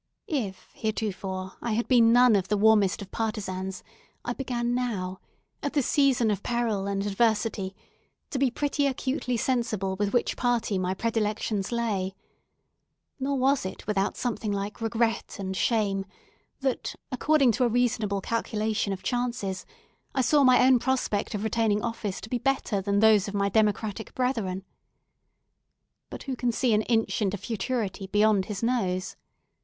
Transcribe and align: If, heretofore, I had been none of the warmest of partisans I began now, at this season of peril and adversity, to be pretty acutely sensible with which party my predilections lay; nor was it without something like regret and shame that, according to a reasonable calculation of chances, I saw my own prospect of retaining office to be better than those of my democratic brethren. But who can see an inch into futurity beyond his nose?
If, 0.25 0.67
heretofore, 0.73 1.57
I 1.61 1.73
had 1.73 1.87
been 1.87 2.11
none 2.11 2.35
of 2.35 2.47
the 2.47 2.57
warmest 2.57 3.03
of 3.03 3.11
partisans 3.11 3.83
I 4.25 4.33
began 4.33 4.73
now, 4.73 5.19
at 5.61 5.73
this 5.73 5.85
season 5.85 6.31
of 6.31 6.41
peril 6.41 6.87
and 6.87 7.05
adversity, 7.05 7.75
to 8.31 8.39
be 8.39 8.49
pretty 8.49 8.87
acutely 8.87 9.37
sensible 9.37 9.95
with 9.95 10.11
which 10.11 10.35
party 10.35 10.79
my 10.79 10.95
predilections 10.95 11.71
lay; 11.71 12.15
nor 13.19 13.37
was 13.37 13.63
it 13.63 13.85
without 13.85 14.17
something 14.17 14.51
like 14.51 14.81
regret 14.81 15.35
and 15.37 15.55
shame 15.55 16.07
that, 16.61 16.95
according 17.11 17.51
to 17.51 17.63
a 17.63 17.67
reasonable 17.69 18.21
calculation 18.21 18.91
of 18.93 19.03
chances, 19.03 19.67
I 20.15 20.21
saw 20.21 20.43
my 20.43 20.65
own 20.65 20.79
prospect 20.79 21.35
of 21.35 21.43
retaining 21.43 21.83
office 21.83 22.19
to 22.21 22.29
be 22.29 22.39
better 22.39 22.81
than 22.81 23.01
those 23.01 23.27
of 23.27 23.35
my 23.35 23.49
democratic 23.49 24.15
brethren. 24.15 24.63
But 26.09 26.23
who 26.23 26.35
can 26.35 26.51
see 26.51 26.73
an 26.73 26.81
inch 26.89 27.21
into 27.21 27.37
futurity 27.37 28.07
beyond 28.07 28.45
his 28.45 28.63
nose? 28.63 29.15